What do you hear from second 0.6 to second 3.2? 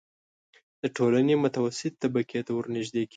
د ټولنې متوسطې طبقې ته ورنژدې کېږي.